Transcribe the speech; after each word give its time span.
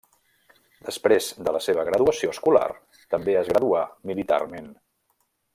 Després 0.87 1.27
de 1.49 1.53
la 1.57 1.61
seva 1.65 1.85
graduació 1.91 2.33
escolar, 2.37 2.65
també 3.15 3.39
es 3.45 3.53
graduà 3.55 3.87
militarment. 4.13 4.77